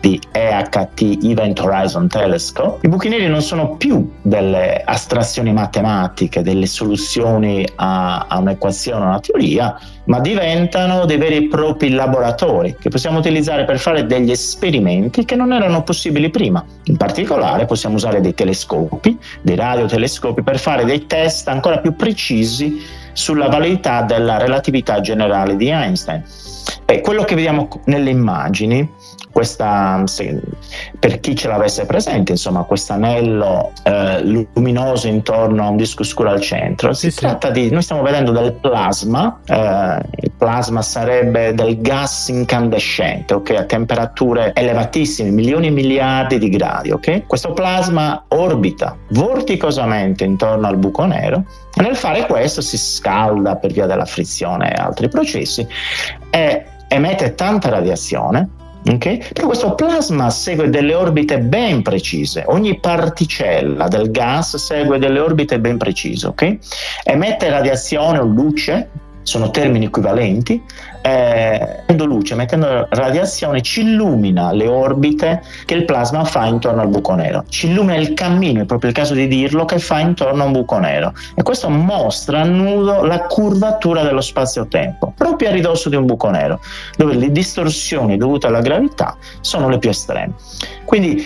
di 0.00 0.20
EHT 0.32 1.18
Event 1.22 1.60
Horizon 1.60 2.08
Telescope, 2.08 2.86
i 2.86 2.88
buchi 2.88 3.08
neri 3.08 3.28
non 3.28 3.42
sono 3.42 3.76
più 3.76 4.10
delle 4.22 4.82
astrazioni 4.84 5.52
matematiche, 5.52 6.42
delle 6.42 6.66
soluzioni 6.66 7.66
a, 7.76 8.26
a 8.28 8.38
un'equazione, 8.38 9.04
a 9.04 9.08
una 9.08 9.20
teoria, 9.20 9.78
ma 10.04 10.20
diventano 10.20 11.04
dei 11.04 11.18
veri 11.18 11.36
e 11.36 11.48
propri 11.48 11.90
laboratori 11.90 12.76
che 12.80 12.88
possiamo 12.88 13.18
utilizzare 13.18 13.64
per 13.64 13.78
fare 13.78 14.06
degli 14.06 14.30
esperimenti 14.30 15.24
che 15.24 15.36
non 15.36 15.52
erano 15.52 15.82
possibili 15.82 16.30
prima. 16.30 16.64
In 16.84 16.96
particolare 16.96 17.66
possiamo 17.66 17.96
usare 17.96 18.20
dei 18.20 18.34
telescopi, 18.34 19.16
dei 19.42 19.56
radiotelescopi 19.56 20.42
per 20.42 20.58
fare 20.58 20.84
dei 20.84 21.06
test 21.06 21.46
ancora 21.48 21.78
più 21.78 21.94
precisi 21.94 22.80
sulla 23.12 23.48
validità 23.48 24.02
della 24.02 24.38
relatività 24.38 25.00
generale 25.00 25.56
di 25.56 25.68
Einstein. 25.68 26.22
E 26.84 27.00
quello 27.00 27.24
che 27.24 27.34
vediamo 27.34 27.68
nelle 27.84 28.10
immagini 28.10 28.88
questa, 29.32 30.02
per 30.98 31.20
chi 31.20 31.36
ce 31.36 31.48
l'avesse 31.48 31.86
presente, 31.86 32.32
insomma, 32.32 32.64
questo 32.64 32.94
anello 32.94 33.72
eh, 33.84 34.22
luminoso 34.22 35.06
intorno 35.06 35.64
a 35.64 35.68
un 35.68 35.76
disco 35.76 36.02
scuro 36.02 36.30
al 36.30 36.40
centro. 36.40 36.92
Sì, 36.92 37.06
si 37.06 37.12
sì. 37.12 37.20
tratta 37.20 37.50
di, 37.50 37.70
noi 37.70 37.82
stiamo 37.82 38.02
vedendo 38.02 38.32
del 38.32 38.54
plasma, 38.54 39.40
eh, 39.46 39.98
il 40.20 40.32
plasma 40.36 40.82
sarebbe 40.82 41.54
del 41.54 41.80
gas 41.80 42.28
incandescente, 42.28 43.34
ok, 43.34 43.50
a 43.50 43.64
temperature 43.64 44.52
elevatissime, 44.54 45.30
milioni 45.30 45.68
e 45.68 45.70
miliardi 45.70 46.38
di 46.38 46.48
gradi, 46.48 46.90
ok? 46.90 47.26
Questo 47.26 47.52
plasma 47.52 48.24
orbita 48.28 48.96
vorticosamente 49.10 50.24
intorno 50.24 50.66
al 50.66 50.76
buco 50.76 51.04
nero 51.04 51.44
e 51.74 51.82
nel 51.82 51.96
fare 51.96 52.26
questo 52.26 52.60
si 52.60 52.76
scalda 53.10 53.56
per 53.56 53.72
via 53.72 53.86
della 53.86 54.04
frizione 54.04 54.72
e 54.72 54.80
altri 54.80 55.08
processi 55.08 55.66
e 56.30 56.64
emette 56.88 57.34
tanta 57.34 57.68
radiazione 57.68 58.58
Okay? 58.82 59.22
Però 59.34 59.46
questo 59.46 59.74
plasma 59.74 60.30
segue 60.30 60.70
delle 60.70 60.94
orbite 60.94 61.38
ben 61.38 61.82
precise, 61.82 62.44
ogni 62.46 62.80
particella 62.80 63.88
del 63.88 64.10
gas 64.10 64.56
segue 64.56 64.98
delle 64.98 65.18
orbite 65.18 65.60
ben 65.60 65.76
precise, 65.76 66.28
okay? 66.28 66.58
emette 67.04 67.50
radiazione 67.50 68.20
o 68.20 68.24
luce 68.24 68.88
sono 69.22 69.50
termini 69.50 69.84
equivalenti, 69.84 70.62
eh, 71.02 71.80
mettendo 72.00 72.04
luce, 72.04 72.34
mettendo 72.34 72.86
radiazione, 72.90 73.60
ci 73.62 73.82
illumina 73.82 74.52
le 74.52 74.66
orbite 74.66 75.42
che 75.64 75.74
il 75.74 75.84
plasma 75.84 76.24
fa 76.24 76.46
intorno 76.46 76.80
al 76.80 76.88
buco 76.88 77.14
nero, 77.14 77.44
ci 77.48 77.68
illumina 77.68 77.96
il 77.96 78.14
cammino, 78.14 78.62
è 78.62 78.64
proprio 78.64 78.90
il 78.90 78.96
caso 78.96 79.14
di 79.14 79.26
dirlo, 79.26 79.64
che 79.64 79.78
fa 79.78 80.00
intorno 80.00 80.42
a 80.42 80.46
un 80.46 80.52
buco 80.52 80.78
nero. 80.78 81.12
E 81.34 81.42
questo 81.42 81.68
mostra 81.68 82.40
a 82.40 82.44
nudo 82.44 83.02
la 83.04 83.20
curvatura 83.22 84.02
dello 84.02 84.20
spazio-tempo, 84.20 85.12
proprio 85.16 85.48
a 85.48 85.52
ridosso 85.52 85.88
di 85.88 85.96
un 85.96 86.06
buco 86.06 86.30
nero, 86.30 86.60
dove 86.96 87.14
le 87.14 87.30
distorsioni 87.30 88.16
dovute 88.16 88.46
alla 88.46 88.60
gravità 88.60 89.16
sono 89.40 89.68
le 89.68 89.78
più 89.78 89.90
estreme. 89.90 90.34
Quindi, 90.84 91.24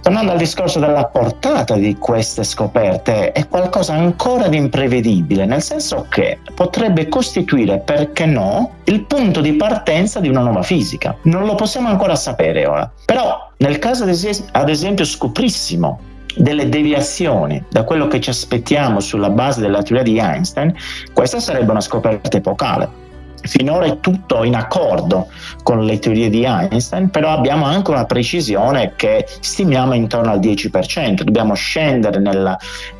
tornando 0.00 0.32
al 0.32 0.38
discorso 0.38 0.80
della 0.80 1.04
portata 1.04 1.76
di 1.76 1.96
queste 1.98 2.42
scoperte, 2.42 3.30
è 3.30 3.46
qualcosa 3.46 3.92
ancora 3.92 4.48
di 4.48 4.56
imprevedibile, 4.56 5.46
nel 5.46 5.62
senso 5.62 6.06
che 6.08 6.40
potrebbe 6.52 7.08
costituire, 7.08 7.78
perché 7.78 8.26
no, 8.26 8.72
il 8.84 9.04
punto 9.14 9.40
di 9.40 9.52
partenza 9.52 10.18
di 10.18 10.28
una 10.28 10.40
nuova 10.40 10.62
fisica. 10.62 11.16
Non 11.22 11.44
lo 11.44 11.54
possiamo 11.54 11.88
ancora 11.88 12.16
sapere 12.16 12.66
ora. 12.66 12.90
Però, 13.04 13.52
nel 13.58 13.78
caso 13.78 14.02
ad 14.02 14.68
esempio 14.68 15.04
scoprissimo 15.04 16.00
delle 16.34 16.68
deviazioni 16.68 17.62
da 17.70 17.84
quello 17.84 18.08
che 18.08 18.20
ci 18.20 18.30
aspettiamo 18.30 18.98
sulla 18.98 19.30
base 19.30 19.60
della 19.60 19.82
teoria 19.82 20.02
di 20.02 20.18
Einstein, 20.18 20.74
questa 21.12 21.38
sarebbe 21.38 21.70
una 21.70 21.80
scoperta 21.80 22.36
epocale 22.36 23.03
finora 23.46 23.86
è 23.86 24.00
tutto 24.00 24.44
in 24.44 24.54
accordo 24.54 25.28
con 25.62 25.84
le 25.84 25.98
teorie 25.98 26.28
di 26.28 26.44
Einstein, 26.44 27.10
però 27.10 27.30
abbiamo 27.30 27.64
anche 27.64 27.90
una 27.90 28.04
precisione 28.04 28.92
che 28.96 29.26
stimiamo 29.40 29.94
intorno 29.94 30.30
al 30.30 30.40
10%, 30.40 31.22
dobbiamo 31.22 31.54
scendere 31.54 32.18
nella, 32.18 32.56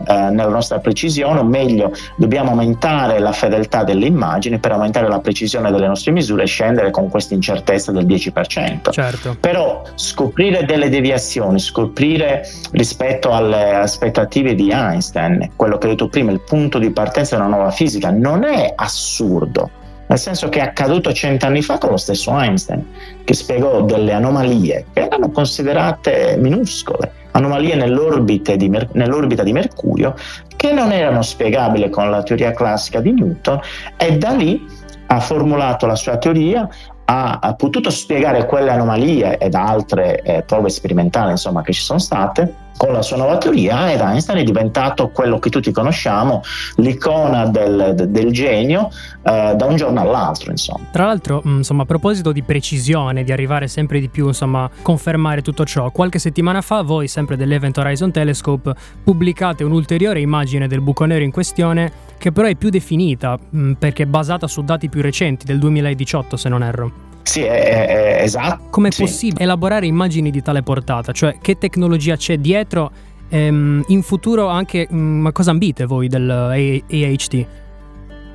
eh, 0.07 0.13
nella 0.31 0.49
nostra 0.49 0.79
precisione, 0.79 1.41
o 1.41 1.45
meglio, 1.45 1.93
dobbiamo 2.17 2.51
aumentare 2.51 3.19
la 3.19 3.33
fedeltà 3.33 3.85
delle 3.85 4.07
immagini 4.07 4.59
per 4.59 4.73
aumentare 4.73 5.09
la 5.09 5.21
precisione 5.21 5.71
delle 5.71 5.87
nostre 5.87 6.13
misure 6.13 6.45
e 6.45 6.47
scendere 6.47 6.91
con 6.91 7.09
questa 7.09 7.35
incertezza 7.35 7.93
del 7.93 8.07
10%. 8.07 8.91
Certo. 8.91 9.37
Però 9.41 9.83
scoprire 9.95 10.65
delle 10.65 10.89
deviazioni, 10.89 11.59
scoprire 11.59 12.47
rispetto 12.73 13.33
alle 13.33 13.75
aspettative 13.75 14.55
di 14.55 14.71
Einstein, 14.71 15.51
quello 15.57 15.79
che 15.79 15.87
ho 15.87 15.91
detto 15.91 16.09
prima, 16.09 16.31
il 16.31 16.41
punto 16.41 16.79
di 16.79 16.91
partenza 16.91 17.37
della 17.37 17.49
nuova 17.49 17.71
fisica, 17.71 18.11
non 18.11 18.45
è 18.45 18.73
assurdo 18.75 19.83
nel 20.07 20.19
senso 20.19 20.49
che 20.49 20.61
è 20.61 20.63
accaduto 20.63 21.13
cent'anni 21.13 21.63
fa 21.63 21.79
con 21.79 21.91
lo 21.91 21.97
stesso 21.97 22.31
Einstein, 22.39 22.85
che 23.25 23.35
spiegò 23.35 23.83
delle 23.83 24.13
anomalie 24.13 24.87
che 24.93 25.01
erano 25.01 25.31
considerate 25.31 26.37
minuscole, 26.39 27.11
anomalie 27.33 27.75
nell'orbita 27.75 28.55
di, 28.55 28.69
Mer- 28.69 28.91
nell'orbita 28.93 29.43
di 29.43 29.53
Mercurio, 29.53 30.15
che 30.57 30.73
non 30.73 30.93
erano 30.93 31.23
spiegabili 31.23 31.89
con 31.91 32.11
la 32.11 32.23
teoria 32.23 32.53
classica 32.53 33.01
di 33.01 33.13
Newton, 33.13 33.61
e 33.97 34.19
da 34.19 34.31
lì 34.31 34.67
ha 35.07 35.21
formulato 35.21 35.87
la 35.87 35.97
sua 35.97 36.17
teoria, 36.19 36.69
ha, 37.07 37.55
potuto 37.57 37.91
spiegare 37.91 38.47
quelle 38.47 38.71
anomalie 38.71 39.37
ed 39.39 39.55
altre 39.55 40.23
eh, 40.23 40.43
prove 40.43 40.71
sperimentali 40.71 41.33
insomma, 41.33 41.63
che 41.63 41.73
ci 41.73 41.83
sono 41.83 41.99
state 41.99 42.64
con 42.77 42.93
la 42.93 43.03
sua 43.03 43.17
nuova 43.17 43.39
teoria 43.39 43.93
ed 43.93 44.01
Einstein 44.01 44.39
è 44.39 44.43
diventato 44.43 45.09
quello 45.09 45.39
che 45.39 45.51
tutti 45.51 45.71
conosciamo, 45.73 46.43
l'icona 46.77 47.47
del, 47.47 47.95
del 48.09 48.33
genio 48.33 48.91
eh, 49.23 49.55
da 49.57 49.65
un 49.65 49.77
giorno 49.77 50.01
all'altro. 50.01 50.51
Insomma. 50.51 50.87
Tra 50.91 51.07
l'altro, 51.07 51.43
mm, 51.47 51.57
insomma, 51.59 51.83
a 51.83 51.87
proposito 51.87 52.33
di 52.33 52.43
precisione, 52.43 53.25
di 53.25 53.33
arrivare 53.33 53.69
sempre 53.69 54.01
di 54.01 54.09
più, 54.09 54.27
insomma, 54.27 54.69
confermare 54.83 55.43
tutto 55.43 55.65
ciò, 55.65 55.91
qualche 55.91 56.19
settimana 56.19 56.61
fa 56.61 56.83
voi, 56.83 57.09
sempre 57.09 57.37
dell'Event 57.37 57.79
Horizon 57.79 58.11
Telescope, 58.11 58.75
pubblicate 59.03 59.65
un'ulteriore 59.65 60.21
immagine 60.21 60.69
del 60.69 60.81
buco 60.81 61.05
nero 61.05 61.25
in 61.25 61.31
questione 61.31 62.13
che 62.19 62.33
però 62.33 62.49
è 62.49 62.55
più 62.55 62.71
definita 62.71 63.39
mm, 63.55 63.73
perché 63.73 64.05
è 64.05 64.07
basata 64.07 64.47
su 64.47 64.63
dati 64.63 64.89
più 64.89 65.03
recenti 65.03 65.45
del 65.45 65.59
2018 65.59 66.37
se 66.37 66.49
non 66.49 66.63
erro. 66.63 67.13
Sì, 67.25 67.43
è, 67.43 67.87
è, 67.87 68.23
esatto. 68.23 68.67
Come 68.71 68.89
è 68.89 68.91
sì. 68.93 69.03
possibile 69.03 69.43
elaborare 69.43 69.87
immagini 69.87 70.31
di 70.31 70.43
tale 70.43 70.63
portata? 70.63 71.13
Cioè, 71.13 71.39
che 71.41 71.59
tecnologia 71.59 72.17
c'è 72.17 72.37
dietro? 72.39 72.91
Ehm, 73.31 73.83
in 73.89 74.03
futuro 74.03 74.49
anche, 74.49 74.87
mh, 74.89 74.97
mm, 74.97 75.29
cosa 75.33 75.51
ambite 75.51 75.87
voi 75.87 76.09
del 76.09 76.31
AHT? 76.31 77.47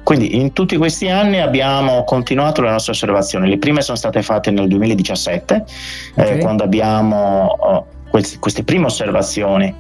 Quindi 0.04 0.38
in 0.38 0.54
tutti 0.54 0.76
questi 0.76 1.08
anni 1.08 1.40
abbiamo 1.40 2.04
continuato 2.04 2.62
le 2.62 2.72
nostre 2.72 2.94
osservazioni. 2.94 3.48
Le 3.48 3.60
prime 3.60 3.82
sono 3.82 3.96
state 3.96 4.24
fatte 4.24 4.50
nel 4.50 4.68
2017, 4.68 5.54
eh, 5.54 5.64
okay. 6.22 6.38
eh, 6.38 6.40
quando 6.40 6.64
abbiamo 6.64 7.46
oh, 7.46 7.86
questi, 8.10 8.40
queste 8.40 8.64
prime 8.64 8.86
osservazioni 8.86 9.74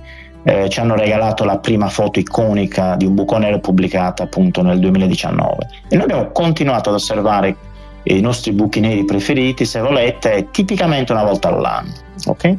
eh, 0.43 0.69
ci 0.69 0.79
hanno 0.79 0.95
regalato 0.95 1.43
la 1.43 1.57
prima 1.57 1.89
foto 1.89 2.19
iconica 2.19 2.95
di 2.95 3.05
un 3.05 3.15
buco 3.15 3.37
nero 3.37 3.59
pubblicata 3.59 4.23
appunto 4.23 4.61
nel 4.61 4.79
2019 4.79 5.55
e 5.89 5.95
noi 5.95 6.03
abbiamo 6.03 6.31
continuato 6.31 6.89
ad 6.89 6.95
osservare 6.95 7.55
i 8.03 8.21
nostri 8.21 8.51
buchi 8.51 8.79
neri 8.79 9.05
preferiti, 9.05 9.65
se 9.65 9.79
volete, 9.79 10.47
tipicamente 10.51 11.11
una 11.11 11.23
volta 11.23 11.49
all'anno. 11.49 11.93
Okay? 12.25 12.57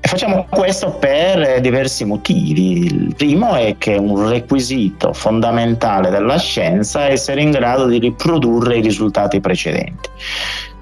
E 0.00 0.08
facciamo 0.08 0.46
questo 0.48 0.92
per 0.92 1.60
diversi 1.60 2.04
motivi. 2.04 2.84
Il 2.84 3.14
primo 3.14 3.54
è 3.54 3.76
che 3.78 3.94
è 3.94 3.98
un 3.98 4.28
requisito 4.28 5.12
fondamentale 5.12 6.10
della 6.10 6.38
scienza 6.38 7.08
essere 7.08 7.42
in 7.42 7.50
grado 7.50 7.86
di 7.86 7.98
riprodurre 7.98 8.78
i 8.78 8.82
risultati 8.82 9.40
precedenti. 9.40 10.08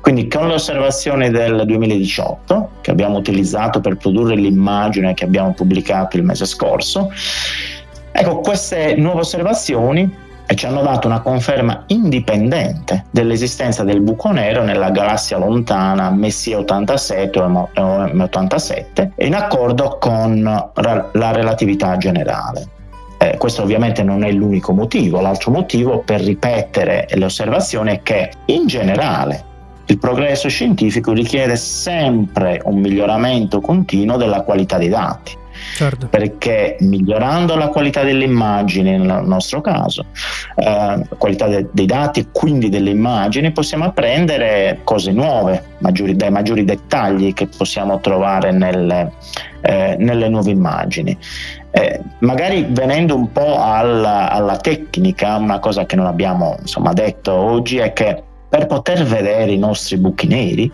Quindi 0.01 0.29
con 0.29 0.49
le 0.49 0.55
osservazioni 0.55 1.31
del 1.31 1.63
2018, 1.65 2.73
che 2.83 2.91
abbiamo 2.91 3.17
utilizzato 3.17 3.81
per 3.81 3.97
produrre 3.97 4.35
l'immagine 4.35 5.15
che 5.15 5.25
abbiamo 5.25 5.55
pubblicato 5.55 6.19
il 6.19 6.25
mese 6.25 6.45
scorso, 6.45 7.11
ecco, 8.13 8.41
queste 8.41 8.97
nuove 8.97 9.21
osservazioni 9.21 10.24
e 10.47 10.55
ci 10.55 10.67
hanno 10.67 10.83
dato 10.83 11.07
una 11.07 11.21
conferma 11.21 11.85
indipendente 11.89 13.07
dell'esistenza 13.11 13.83
del 13.83 14.01
buco 14.01 14.31
nero 14.31 14.63
nella 14.63 14.91
galassia 14.91 15.39
lontana 15.39 16.11
Messier 16.11 16.59
87 16.59 17.39
o 17.39 17.71
M87 17.75 19.11
in 19.19 19.35
accordo 19.35 19.97
con 19.99 20.43
la 20.43 21.33
relatività 21.33 21.97
generale. 21.97 22.69
Eh, 23.19 23.37
questo 23.39 23.63
ovviamente 23.63 24.03
non 24.03 24.25
è 24.25 24.33
l'unico 24.33 24.73
motivo, 24.73 25.21
l'altro 25.21 25.51
motivo 25.51 26.01
per 26.01 26.21
ripetere 26.21 27.07
le 27.11 27.25
osservazioni 27.25 27.93
è 27.93 28.03
che 28.03 28.31
in 28.47 28.67
generale 28.67 29.53
il 29.87 29.99
progresso 29.99 30.49
scientifico 30.49 31.13
richiede 31.13 31.57
sempre 31.57 32.61
un 32.65 32.81
miglioramento 32.81 33.61
continuo 33.61 34.17
della 34.17 34.43
qualità 34.43 34.79
dei 34.79 34.89
dati 34.89 35.43
certo. 35.75 36.09
perché 36.09 36.77
migliorando 36.81 37.57
la 37.57 37.69
qualità 37.69 38.03
delle 38.03 38.25
immagini 38.25 38.97
nel 38.97 39.23
nostro 39.25 39.61
caso, 39.61 40.07
eh, 40.57 41.03
qualità 41.17 41.47
de- 41.47 41.69
dei 41.73 41.87
dati 41.87 42.21
e 42.21 42.27
quindi 42.33 42.69
delle 42.69 42.91
immagini, 42.91 43.53
possiamo 43.53 43.85
apprendere 43.85 44.81
cose 44.85 45.13
nuove, 45.13 45.63
maggiori, 45.79 46.17
dai 46.17 46.31
maggiori 46.31 46.65
dettagli 46.65 47.33
che 47.33 47.47
possiamo 47.47 48.01
trovare 48.01 48.53
nelle, 48.53 49.13
eh, 49.61 49.97
nelle 49.99 50.29
nuove 50.29 50.51
immagini. 50.51 51.17
Eh, 51.71 52.01
magari 52.21 52.67
venendo 52.69 53.17
un 53.17 53.33
po' 53.33 53.61
alla, 53.61 54.31
alla, 54.31 54.57
tecnica, 54.59 55.37
una 55.37 55.59
cosa 55.59 55.87
che 55.87 55.97
non 55.97 56.07
abbiamo 56.07 56.57
insomma, 56.61 56.93
detto 56.93 57.33
oggi 57.33 57.79
è 57.79 57.93
che 57.93 58.23
per 58.55 58.67
poter 58.67 59.03
vedere 59.03 59.51
i 59.51 59.59
nostri 59.59 59.97
buchi 59.97 60.29
neri, 60.29 60.71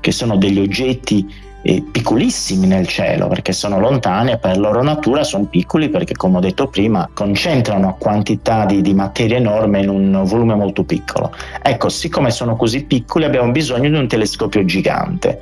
che 0.00 0.12
sono 0.12 0.36
degli 0.36 0.58
oggetti 0.58 1.26
eh, 1.62 1.82
piccolissimi 1.90 2.66
nel 2.66 2.86
cielo 2.86 3.28
perché 3.28 3.52
sono 3.52 3.80
lontani 3.80 4.32
e 4.32 4.36
per 4.36 4.58
loro 4.58 4.82
natura 4.82 5.22
sono 5.22 5.44
piccoli 5.44 5.88
perché 5.88 6.14
come 6.14 6.36
ho 6.36 6.40
detto 6.40 6.66
prima 6.66 7.08
concentrano 7.14 7.96
quantità 7.98 8.66
di, 8.66 8.82
di 8.82 8.92
materia 8.92 9.38
enorme 9.38 9.80
in 9.80 9.88
un 9.88 10.24
volume 10.26 10.56
molto 10.56 10.84
piccolo. 10.84 11.32
Ecco, 11.62 11.88
siccome 11.88 12.30
sono 12.30 12.54
così 12.54 12.84
piccoli 12.84 13.24
abbiamo 13.24 13.50
bisogno 13.50 13.88
di 13.88 13.96
un 13.96 14.08
telescopio 14.08 14.62
gigante. 14.66 15.40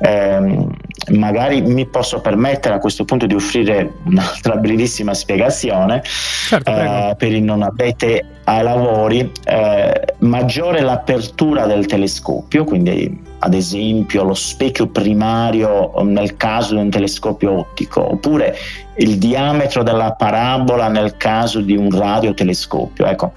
Eh, 0.00 0.66
magari 1.10 1.62
mi 1.62 1.86
posso 1.86 2.20
permettere 2.20 2.74
a 2.74 2.78
questo 2.78 3.04
punto 3.04 3.26
di 3.26 3.34
offrire 3.34 3.94
un'altra 4.04 4.56
brevissima 4.56 5.14
spiegazione 5.14 6.02
certo, 6.04 6.70
eh, 6.70 7.14
per 7.16 7.32
i 7.32 7.40
non 7.40 7.62
addetti 7.62 8.22
ai 8.44 8.62
lavori. 8.62 9.30
Eh, 9.44 10.14
maggiore 10.18 10.80
l'apertura 10.80 11.66
del 11.66 11.86
telescopio, 11.86 12.64
quindi 12.64 13.26
ad 13.40 13.54
esempio 13.54 14.24
lo 14.24 14.34
specchio 14.34 14.88
primario 14.88 15.92
nel 16.02 16.36
caso 16.36 16.74
di 16.74 16.80
un 16.80 16.90
telescopio 16.90 17.58
ottico, 17.58 18.12
oppure 18.12 18.56
il 18.96 19.18
diametro 19.18 19.82
della 19.82 20.12
parabola 20.12 20.88
nel 20.88 21.16
caso 21.16 21.60
di 21.60 21.76
un 21.76 21.90
radiotelescopio. 21.90 23.06
Ecco, 23.06 23.32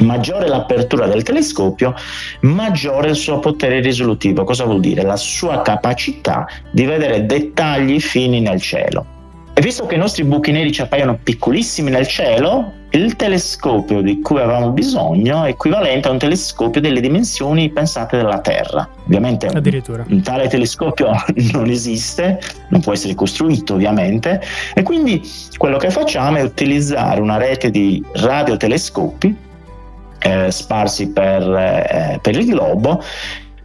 maggiore 0.00 0.48
l'apertura 0.48 1.06
del 1.06 1.22
telescopio, 1.22 1.94
maggiore 2.40 3.10
il 3.10 3.16
suo 3.16 3.38
potere 3.38 3.80
risolutivo. 3.80 4.44
Cosa 4.44 4.64
vuol 4.64 4.80
dire? 4.80 5.02
La 5.02 5.16
sua 5.16 5.62
capacità 5.62 6.46
di 6.70 6.84
vedere 6.84 7.26
dettagli 7.26 8.00
fini 8.00 8.40
nel 8.40 8.60
cielo. 8.60 9.18
E 9.52 9.62
visto 9.62 9.84
che 9.84 9.96
i 9.96 9.98
nostri 9.98 10.24
buchi 10.24 10.52
neri 10.52 10.72
ci 10.72 10.80
appaiono 10.80 11.18
piccolissimi 11.22 11.90
nel 11.90 12.06
cielo, 12.06 12.72
il 12.92 13.14
telescopio 13.14 14.00
di 14.00 14.20
cui 14.20 14.40
avevamo 14.40 14.70
bisogno 14.70 15.44
è 15.44 15.50
equivalente 15.50 16.08
a 16.08 16.12
un 16.12 16.18
telescopio 16.18 16.80
delle 16.80 17.00
dimensioni 17.00 17.68
pensate 17.70 18.16
della 18.16 18.40
Terra. 18.40 18.88
Ovviamente 19.04 19.48
un 20.08 20.22
tale 20.22 20.48
telescopio 20.48 21.10
non 21.52 21.68
esiste, 21.68 22.40
non 22.68 22.80
può 22.80 22.92
essere 22.92 23.14
costruito 23.14 23.74
ovviamente, 23.74 24.40
e 24.72 24.82
quindi 24.82 25.22
quello 25.56 25.76
che 25.76 25.90
facciamo 25.90 26.38
è 26.38 26.42
utilizzare 26.42 27.20
una 27.20 27.36
rete 27.36 27.70
di 27.70 28.02
radiotelescopi 28.12 29.48
eh, 30.20 30.50
sparsi 30.50 31.08
per, 31.08 31.42
eh, 31.42 32.18
per 32.20 32.36
il 32.36 32.46
globo 32.46 33.02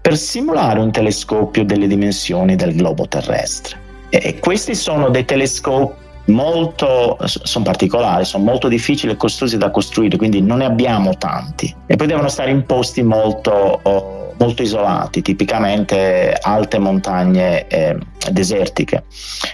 per 0.02 0.18
simulare 0.18 0.80
un 0.80 0.92
telescopio 0.92 1.66
delle 1.66 1.88
dimensioni 1.88 2.56
del 2.56 2.76
globo 2.76 3.08
terrestre. 3.08 3.78
E 4.10 4.38
questi 4.40 4.76
sono 4.76 5.10
dei 5.10 5.26
telescopi 5.26 6.04
molto 6.26 7.18
sono 7.26 7.64
particolari, 7.64 8.26
sono 8.26 8.44
molto 8.44 8.68
difficili 8.68 9.14
e 9.14 9.16
costosi 9.16 9.58
da 9.58 9.72
costruire, 9.72 10.18
quindi 10.18 10.42
non 10.42 10.60
ne 10.60 10.66
abbiamo 10.66 11.16
tanti 11.18 11.74
e 11.86 11.96
poi 11.96 12.08
devono 12.08 12.30
stare 12.30 12.52
in 12.52 12.66
posti 12.66 13.04
molto, 13.04 13.80
oh, 13.82 14.25
molto 14.38 14.62
isolati, 14.62 15.22
tipicamente 15.22 16.38
alte 16.42 16.80
montagne 16.80 17.68
eh, 17.68 17.98
desertiche. 18.32 19.04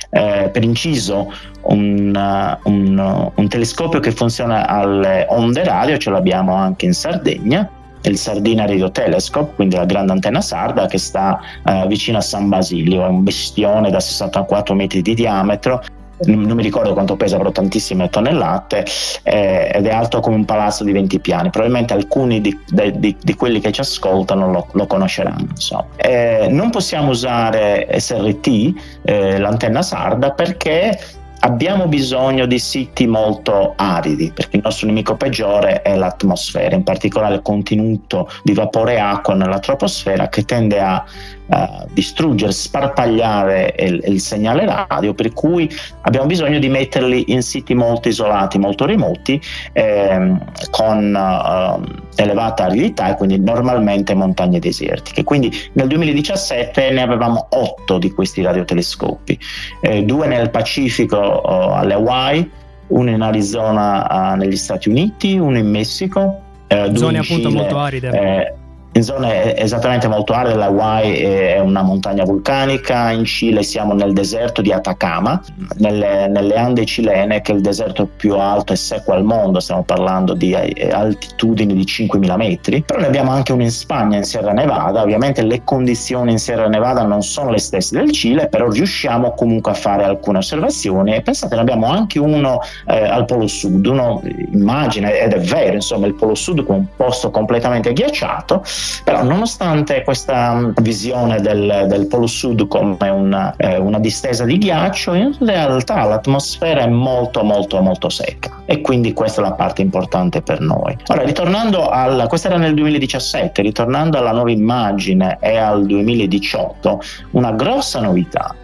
Eh, 0.10 0.50
per 0.52 0.64
inciso, 0.64 1.32
un, 1.64 2.58
un, 2.64 3.32
un 3.36 3.48
telescopio 3.48 4.00
che 4.00 4.12
funziona 4.12 4.68
alle 4.68 5.26
onde 5.30 5.64
radio 5.64 5.98
ce 5.98 6.10
l'abbiamo 6.10 6.54
anche 6.56 6.86
in 6.86 6.94
Sardegna 6.94 7.70
il 8.04 8.18
Sardina 8.18 8.66
Radio 8.66 8.90
Telescope, 8.90 9.54
quindi 9.56 9.76
la 9.76 9.86
grande 9.86 10.12
antenna 10.12 10.42
sarda 10.42 10.88
che 10.88 10.98
sta 10.98 11.40
eh, 11.64 11.86
vicino 11.88 12.18
a 12.18 12.22
San 12.22 12.50
Basilio, 12.50 13.06
è 13.06 13.08
un 13.08 13.24
bestione 13.24 13.92
da 13.92 14.00
64 14.00 14.74
metri 14.74 15.04
di 15.04 15.14
diametro 15.14 15.84
non 16.26 16.52
mi 16.52 16.64
ricordo 16.64 16.94
quanto 16.94 17.16
pesa, 17.16 17.38
però 17.38 17.52
tantissime 17.52 18.10
tonnellate, 18.10 18.86
eh, 19.24 19.72
ed 19.74 19.86
è 19.86 19.92
alto 19.92 20.20
come 20.20 20.36
un 20.36 20.46
palazzo 20.46 20.84
di 20.84 20.92
20 20.92 21.20
piani. 21.20 21.50
Probabilmente 21.50 21.94
alcuni 21.94 22.42
di, 22.42 22.58
di, 22.68 23.16
di 23.20 23.36
quelli 23.36 23.60
che 23.60 23.72
ci 23.72 23.82
ascoltano 23.82 24.52
lo, 24.52 24.68
lo 24.72 24.88
conosceranno. 24.88 25.48
So. 25.54 25.88
Eh, 25.96 26.48
non 26.50 26.70
possiamo 26.70 27.12
usare 27.12 27.88
SRT, 27.98 28.74
eh, 29.04 29.38
l'antenna 29.40 29.82
sarda, 29.82 30.32
perché 30.32 30.98
abbiamo 31.42 31.88
bisogno 31.88 32.46
di 32.46 32.60
siti 32.60 33.08
molto 33.08 33.74
aridi, 33.76 34.32
perché 34.34 34.58
il 34.58 34.62
nostro 34.64 34.88
nemico 34.88 35.16
peggiore 35.16 35.82
è 35.82 35.96
l'atmosfera, 35.96 36.76
in 36.76 36.84
particolare 36.84 37.36
il 37.36 37.42
contenuto 37.42 38.30
di 38.44 38.54
vapore 38.54 38.96
e 38.96 39.00
acqua 39.00 39.34
nella 39.34 39.60
troposfera 39.60 40.30
che 40.30 40.44
tende 40.44 40.80
a 40.80 41.04
uh, 41.48 41.88
distruggere, 41.92 42.52
sparpagliare 42.52 43.76
il, 43.80 44.04
il, 44.06 44.20
segnale 44.20 44.66
radio, 44.66 45.14
per 45.14 45.34
cui 45.34 45.70
abbiamo 46.02 46.28
bisogno 46.28 46.60
di 46.60 46.70
metterli 46.70 47.32
in 47.32 47.42
siti 47.42 47.74
molto 47.74 48.08
isolati, 48.08 48.58
molto 48.60 48.86
remoti, 48.86 49.42
ehm, 49.74 50.44
con 50.70 51.14
uh, 51.14 52.10
elevata 52.16 52.66
aridità 52.66 53.12
e 53.12 53.16
quindi 53.16 53.40
normalmente 53.40 54.14
montagne 54.14 54.60
desertiche. 54.60 55.24
Quindi 55.24 55.52
nel 55.74 55.88
2017 55.88 56.92
ne 56.92 57.02
avevamo 57.02 57.48
otto 57.50 57.98
di 57.98 58.12
questi 58.12 58.42
radiotelescopi, 58.42 59.38
eh, 59.82 60.04
due 60.04 60.28
nel 60.28 60.50
Pacifico 60.50 61.18
uh, 61.18 61.74
alle 61.74 61.94
Hawaii, 61.94 62.50
uno 62.88 63.10
in 63.10 63.22
Arizona 63.22 64.34
uh, 64.34 64.38
negli 64.38 64.58
Stati 64.58 64.90
Uniti, 64.90 65.38
uno 65.38 65.58
in 65.58 65.70
Messico. 65.70 66.42
Eh, 66.68 66.92
Zone 66.94 67.18
appunto 67.18 67.50
Cile, 67.50 67.62
molto 67.62 67.78
aride. 67.78 68.10
Eh, 68.10 68.54
in 68.94 69.04
zone 69.04 69.56
esattamente 69.58 70.08
molto 70.08 70.34
aride, 70.34 70.56
l'Hawaii 70.56 71.16
è 71.20 71.60
una 71.60 71.82
montagna 71.82 72.26
vulcanica, 72.26 73.12
in 73.12 73.24
Cile 73.24 73.64
siamo 73.64 73.94
nel 73.94 74.12
deserto 74.12 74.62
di 74.62 74.74
Atacama, 74.74 75.42
nelle, 75.78 76.28
nelle, 76.28 76.56
Ande 76.56 76.86
cilene 76.86 77.42
che 77.42 77.54
è 77.54 77.56
il 77.56 77.62
deserto 77.62 78.06
più 78.06 78.36
alto 78.36 78.74
e 78.74 78.76
secco 78.76 79.14
al 79.14 79.24
mondo, 79.24 79.62
stiamo 79.62 79.84
parlando 79.84 80.34
di 80.34 80.52
eh, 80.52 80.92
altitudini 80.92 81.74
di 81.74 81.84
5.000 81.84 82.36
metri, 82.36 82.84
però 82.84 83.00
ne 83.00 83.08
abbiamo 83.08 83.32
anche 83.32 83.54
uno 83.54 83.64
in 83.64 83.72
Spagna, 83.72 84.18
in 84.18 84.24
Sierra 84.24 84.52
Nevada, 84.52 85.02
ovviamente 85.02 85.42
le 85.42 85.64
condizioni 85.64 86.34
in 86.34 86.38
Sierra 86.38 86.68
Nevada 86.68 87.04
non 87.04 87.24
sono 87.24 87.50
le 87.50 87.60
stesse 87.60 87.98
del 87.98 88.12
Cile, 88.12 88.48
però 88.48 88.70
riusciamo 88.70 89.32
comunque 89.32 89.72
a 89.72 89.76
fare 89.76 90.04
alcune 90.04 90.40
osservazioni 90.40 91.16
e 91.16 91.22
pensate 91.22 91.56
ne 91.56 91.62
abbiamo 91.62 91.88
anche 91.88 92.20
uno 92.20 92.60
eh, 92.88 93.08
al 93.08 93.24
Polo 93.24 93.48
Sud, 93.48 93.86
uno 93.86 94.22
immagina, 94.52 95.10
ed 95.10 95.32
è 95.32 95.40
vero, 95.40 95.76
insomma 95.76 96.08
il 96.08 96.14
Polo 96.16 96.36
Sud 96.36 96.66
con 96.66 96.76
un 96.76 96.86
posto 96.98 97.32
completamente 97.32 97.94
ghiacciato, 97.94 98.64
però 99.04 99.24
nonostante 99.24 100.04
questa 100.04 100.54
mm, 100.54 100.72
visione 100.82 101.42
del, 101.42 101.86
del 101.88 102.08
Polo 102.08 102.28
Sud 102.28 102.68
come 102.68 103.10
una, 103.10 103.54
eh, 103.58 103.78
una 103.78 104.00
distesa 104.00 104.46
di 104.46 104.58
ghiaccio, 104.58 105.14
in 105.14 105.36
realtà 105.40 106.04
l'atmosfera 106.04 106.82
è 106.82 106.88
molto 106.88 107.44
molto 107.44 107.82
molto 107.82 108.10
secca 108.10 108.62
e 108.66 108.82
quindi 108.82 109.14
questa 109.14 109.42
è 109.42 109.44
la 109.44 109.54
parte 109.54 109.82
importante 109.82 110.42
per 110.42 110.62
noi. 110.62 110.96
Ora, 111.08 111.24
ritornando 111.24 111.90
al, 111.90 112.26
questo 112.28 112.48
era 112.48 112.58
nel 112.58 112.74
2017, 112.74 113.62
ritornando 113.62 114.18
alla 114.18 114.32
nuova 114.32 114.52
immagine 114.52 115.38
e 115.42 115.58
al 115.58 115.86
2018, 115.86 117.02
una 117.32 117.52
grossa 117.52 118.00
novità 118.00 118.56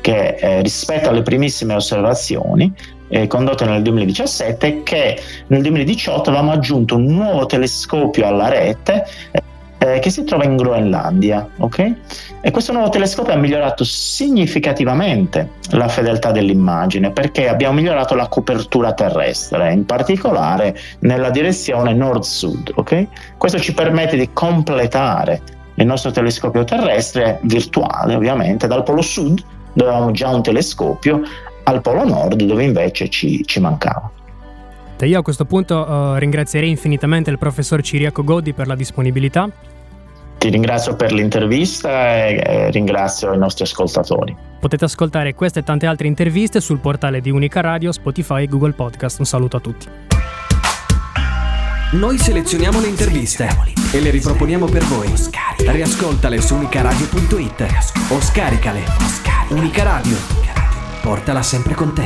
che 0.00 0.36
eh, 0.38 0.62
rispetto 0.62 1.08
alle 1.08 1.22
primissime 1.22 1.74
osservazioni 1.74 2.72
eh, 3.08 3.26
condotte 3.26 3.64
nel 3.64 3.82
2017 3.82 4.82
che 4.82 5.20
nel 5.48 5.62
2018 5.62 6.30
avevamo 6.30 6.52
aggiunto 6.52 6.96
un 6.96 7.04
nuovo 7.06 7.46
telescopio 7.46 8.26
alla 8.26 8.48
rete 8.48 9.04
eh, 9.78 9.98
che 9.98 10.10
si 10.10 10.24
trova 10.24 10.44
in 10.44 10.56
Groenlandia. 10.56 11.48
Okay? 11.58 11.94
E 12.40 12.50
questo 12.50 12.72
nuovo 12.72 12.88
telescopio 12.88 13.32
ha 13.32 13.36
migliorato 13.36 13.84
significativamente 13.84 15.50
la 15.70 15.88
fedeltà 15.88 16.30
dell'immagine 16.30 17.10
perché 17.10 17.48
abbiamo 17.48 17.74
migliorato 17.74 18.14
la 18.14 18.28
copertura 18.28 18.92
terrestre, 18.92 19.72
in 19.72 19.84
particolare 19.84 20.76
nella 21.00 21.30
direzione 21.30 21.92
nord-sud. 21.92 22.72
Okay? 22.74 23.08
Questo 23.36 23.58
ci 23.58 23.74
permette 23.74 24.16
di 24.16 24.30
completare 24.32 25.42
il 25.74 25.86
nostro 25.86 26.10
telescopio 26.10 26.64
terrestre 26.64 27.38
virtuale, 27.42 28.14
ovviamente, 28.14 28.66
dal 28.66 28.82
polo 28.82 29.02
sud, 29.02 29.42
dove 29.74 29.90
avevamo 29.90 30.10
già 30.10 30.28
un 30.28 30.42
telescopio, 30.42 31.20
al 31.64 31.80
polo 31.80 32.04
nord, 32.04 32.42
dove 32.42 32.64
invece 32.64 33.08
ci, 33.08 33.44
ci 33.44 33.60
mancava. 33.60 34.10
Io 35.04 35.18
a 35.18 35.22
questo 35.22 35.44
punto 35.44 35.76
uh, 35.76 36.14
ringrazierei 36.14 36.70
infinitamente 36.70 37.30
il 37.30 37.38
professor 37.38 37.82
Ciriaco 37.82 38.24
Godi 38.24 38.54
per 38.54 38.66
la 38.66 38.74
disponibilità. 38.74 39.48
Ti 40.38 40.48
ringrazio 40.48 40.96
per 40.96 41.12
l'intervista 41.12 42.26
e 42.26 42.70
ringrazio 42.70 43.32
i 43.32 43.38
nostri 43.38 43.64
ascoltatori. 43.64 44.36
Potete 44.60 44.84
ascoltare 44.84 45.34
queste 45.34 45.60
e 45.60 45.62
tante 45.62 45.86
altre 45.86 46.06
interviste 46.06 46.60
sul 46.60 46.78
portale 46.78 47.20
di 47.20 47.30
Unica 47.30 47.60
Radio, 47.60 47.92
Spotify 47.92 48.42
e 48.42 48.46
Google 48.46 48.72
Podcast. 48.72 49.18
Un 49.18 49.26
saluto 49.26 49.56
a 49.56 49.60
tutti. 49.60 49.86
Noi 51.92 52.18
selezioniamo 52.18 52.80
le 52.80 52.88
interviste 52.88 53.48
e 53.92 54.00
le 54.00 54.10
riproponiamo 54.10 54.66
per 54.66 54.82
voi. 54.84 55.08
Riascoltale 55.58 56.40
su 56.40 56.56
unicaradio.it 56.56 57.66
o 58.10 58.20
scaricale. 58.20 58.80
Unica 59.50 59.84
Radio. 59.84 60.16
Portala 61.00 61.42
sempre 61.42 61.74
con 61.74 61.94
te. 61.94 62.04